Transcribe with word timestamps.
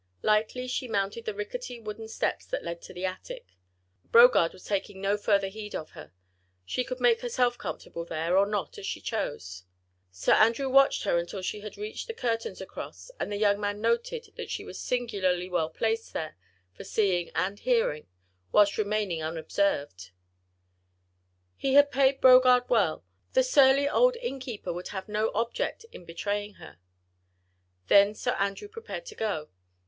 Lightly 0.23 0.65
she 0.67 0.87
mounted 0.87 1.25
the 1.25 1.33
rickety 1.35 1.79
wooden 1.79 2.07
steps 2.07 2.47
that 2.47 2.63
led 2.63 2.81
to 2.81 2.91
the 2.91 3.05
attic. 3.05 3.55
Brogard 4.11 4.51
was 4.51 4.63
taking 4.63 4.99
no 4.99 5.15
further 5.15 5.47
heed 5.47 5.75
of 5.75 5.91
her. 5.91 6.11
She 6.65 6.83
could 6.83 6.99
make 6.99 7.21
herself 7.21 7.55
comfortable 7.59 8.03
there 8.03 8.35
or 8.35 8.47
not 8.47 8.79
as 8.79 8.87
she 8.87 8.99
chose. 8.99 9.63
Sir 10.11 10.33
Andrew 10.33 10.67
watched 10.69 11.03
her 11.03 11.19
until 11.19 11.43
she 11.43 11.59
had 11.59 11.77
reached 11.77 12.07
the 12.07 12.13
loft 12.13 12.47
and 12.47 12.57
sat 12.57 12.67
down 12.67 12.71
upon 12.71 12.87
the 12.87 12.91
straw. 12.91 12.91
She 12.91 12.91
pulled 12.91 12.93
the 12.97 12.97
tattered 12.97 13.11
curtains 13.11 13.11
across, 13.11 13.11
and 13.19 13.31
the 13.31 13.37
young 13.37 13.61
man 13.61 13.81
noted 13.81 14.27
that 14.37 14.49
she 14.49 14.65
was 14.65 14.79
singularly 14.79 15.49
well 15.51 15.69
placed 15.69 16.13
there, 16.13 16.35
for 16.73 16.83
seeing 16.83 17.29
and 17.35 17.59
hearing, 17.59 18.07
whilst 18.51 18.77
remaining 18.79 19.21
unobserved. 19.21 20.09
He 21.55 21.75
had 21.75 21.91
paid 21.91 22.19
Brogard 22.19 22.67
well; 22.71 23.05
the 23.33 23.43
surly 23.43 23.87
old 23.87 24.15
innkeeper 24.15 24.73
would 24.73 24.87
have 24.87 25.07
no 25.07 25.29
object 25.35 25.85
in 25.91 26.05
betraying 26.05 26.55
her. 26.55 26.79
Then 27.85 28.15
Sir 28.15 28.31
Andrew 28.39 28.67
prepared 28.67 29.05
to 29.05 29.13
go. 29.15 29.49